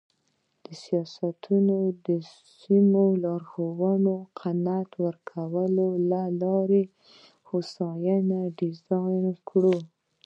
[0.83, 2.09] سیاستوالو ته د
[2.57, 6.83] سمو لارښوونو قناعت ورکولو له لارې
[7.49, 9.77] هوساینه ډیزاین کړو.